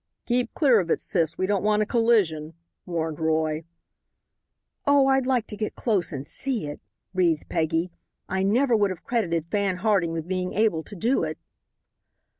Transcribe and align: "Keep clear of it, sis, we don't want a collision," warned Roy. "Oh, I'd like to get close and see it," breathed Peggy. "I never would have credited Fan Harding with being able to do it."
"Keep 0.25 0.55
clear 0.55 0.79
of 0.79 0.89
it, 0.89 0.99
sis, 0.99 1.37
we 1.37 1.45
don't 1.45 1.61
want 1.63 1.83
a 1.83 1.85
collision," 1.85 2.55
warned 2.87 3.19
Roy. 3.19 3.65
"Oh, 4.87 5.05
I'd 5.05 5.27
like 5.27 5.45
to 5.45 5.55
get 5.55 5.75
close 5.75 6.11
and 6.11 6.27
see 6.27 6.65
it," 6.65 6.81
breathed 7.13 7.47
Peggy. 7.49 7.91
"I 8.27 8.41
never 8.41 8.75
would 8.75 8.89
have 8.89 9.03
credited 9.03 9.45
Fan 9.51 9.77
Harding 9.77 10.11
with 10.11 10.27
being 10.27 10.53
able 10.53 10.81
to 10.85 10.95
do 10.95 11.21
it." 11.21 11.37